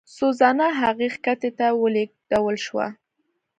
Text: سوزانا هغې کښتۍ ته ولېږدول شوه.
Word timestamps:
سوزانا 0.17 0.67
هغې 0.81 1.07
کښتۍ 1.23 1.51
ته 1.57 1.67
ولېږدول 1.81 2.55
شوه. 2.65 2.87